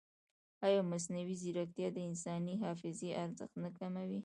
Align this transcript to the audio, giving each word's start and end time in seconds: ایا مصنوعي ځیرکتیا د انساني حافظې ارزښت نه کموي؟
ایا 0.65 0.81
مصنوعي 0.91 1.35
ځیرکتیا 1.41 1.87
د 1.93 1.97
انساني 2.09 2.55
حافظې 2.63 3.09
ارزښت 3.23 3.55
نه 3.63 3.69
کموي؟ 3.77 4.19